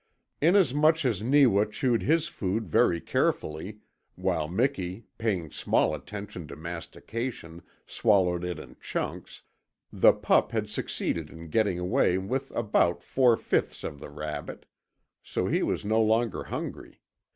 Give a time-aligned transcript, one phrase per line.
[0.41, 3.81] Inasmuch as Neewa chewed his food very carefully,
[4.15, 9.43] while Miki, paying small attention to mastication, swallowed it in chunks,
[9.93, 14.65] the pup had succeeded in getting away with about four fifths of the rabbit.
[15.21, 16.99] So he was no longer hungry.